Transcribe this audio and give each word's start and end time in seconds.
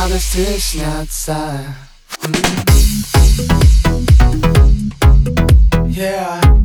радости 0.00 0.58
снятся 0.58 1.36
Yeah 5.88 6.40
Yeah 6.40 6.59